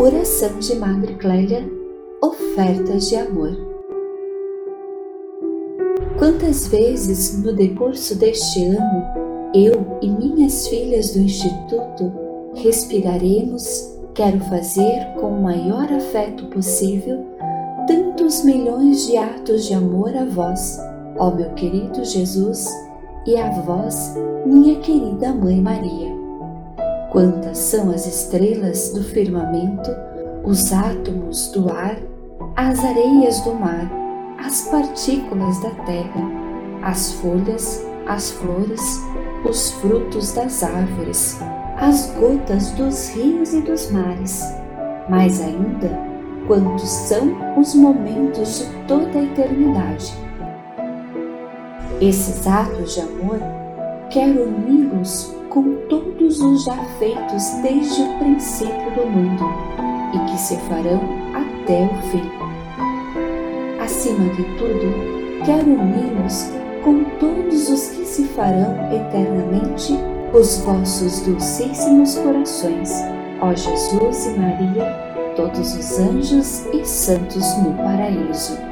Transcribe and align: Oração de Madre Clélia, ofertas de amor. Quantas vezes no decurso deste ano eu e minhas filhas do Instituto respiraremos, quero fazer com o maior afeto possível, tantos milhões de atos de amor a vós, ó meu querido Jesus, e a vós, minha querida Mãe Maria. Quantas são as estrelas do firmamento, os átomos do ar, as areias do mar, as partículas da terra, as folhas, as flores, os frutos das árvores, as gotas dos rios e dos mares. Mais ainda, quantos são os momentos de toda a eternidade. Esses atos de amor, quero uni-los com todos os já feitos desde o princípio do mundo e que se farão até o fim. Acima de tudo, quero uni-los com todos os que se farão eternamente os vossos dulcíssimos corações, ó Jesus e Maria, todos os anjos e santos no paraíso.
Oração 0.00 0.60
de 0.60 0.76
Madre 0.76 1.14
Clélia, 1.16 1.68
ofertas 2.22 3.08
de 3.08 3.16
amor. 3.16 3.50
Quantas 6.16 6.68
vezes 6.68 7.42
no 7.42 7.52
decurso 7.52 8.14
deste 8.14 8.64
ano 8.64 9.02
eu 9.52 9.98
e 10.00 10.08
minhas 10.08 10.68
filhas 10.68 11.14
do 11.14 11.18
Instituto 11.18 12.12
respiraremos, 12.54 13.92
quero 14.14 14.38
fazer 14.44 15.14
com 15.18 15.32
o 15.32 15.42
maior 15.42 15.92
afeto 15.92 16.46
possível, 16.46 17.26
tantos 17.88 18.44
milhões 18.44 19.04
de 19.04 19.16
atos 19.16 19.66
de 19.66 19.74
amor 19.74 20.16
a 20.16 20.24
vós, 20.24 20.78
ó 21.18 21.32
meu 21.32 21.50
querido 21.54 22.04
Jesus, 22.04 22.68
e 23.26 23.36
a 23.36 23.50
vós, 23.62 24.14
minha 24.46 24.78
querida 24.78 25.34
Mãe 25.34 25.60
Maria. 25.60 26.17
Quantas 27.18 27.58
são 27.58 27.90
as 27.90 28.06
estrelas 28.06 28.90
do 28.90 29.02
firmamento, 29.02 29.90
os 30.44 30.72
átomos 30.72 31.48
do 31.48 31.68
ar, 31.68 31.96
as 32.54 32.78
areias 32.84 33.40
do 33.40 33.56
mar, 33.56 33.90
as 34.38 34.68
partículas 34.68 35.60
da 35.60 35.70
terra, 35.84 36.30
as 36.80 37.14
folhas, 37.14 37.84
as 38.06 38.30
flores, 38.30 39.00
os 39.44 39.72
frutos 39.72 40.32
das 40.32 40.62
árvores, 40.62 41.40
as 41.76 42.08
gotas 42.20 42.70
dos 42.70 43.08
rios 43.08 43.52
e 43.52 43.62
dos 43.62 43.90
mares. 43.90 44.40
Mais 45.08 45.40
ainda, 45.40 45.90
quantos 46.46 46.88
são 46.88 47.34
os 47.58 47.74
momentos 47.74 48.60
de 48.60 48.86
toda 48.86 49.18
a 49.18 49.24
eternidade. 49.24 50.14
Esses 52.00 52.46
atos 52.46 52.94
de 52.94 53.00
amor, 53.00 53.40
quero 54.08 54.44
uni-los 54.44 55.36
com 55.58 55.74
todos 55.88 56.40
os 56.40 56.62
já 56.62 56.76
feitos 57.00 57.44
desde 57.62 58.00
o 58.00 58.18
princípio 58.20 58.94
do 58.94 59.06
mundo 59.10 59.44
e 60.14 60.30
que 60.30 60.38
se 60.38 60.56
farão 60.68 61.00
até 61.34 61.84
o 61.84 62.02
fim. 62.12 62.22
Acima 63.80 64.32
de 64.34 64.44
tudo, 64.56 65.44
quero 65.44 65.68
uni-los 65.68 66.52
com 66.84 67.02
todos 67.18 67.68
os 67.70 67.88
que 67.88 68.04
se 68.04 68.24
farão 68.28 68.72
eternamente 68.92 69.98
os 70.32 70.58
vossos 70.58 71.22
dulcíssimos 71.22 72.14
corações, 72.18 72.92
ó 73.40 73.52
Jesus 73.52 74.26
e 74.26 74.38
Maria, 74.38 74.84
todos 75.34 75.74
os 75.74 75.98
anjos 75.98 76.66
e 76.72 76.84
santos 76.84 77.44
no 77.64 77.74
paraíso. 77.74 78.67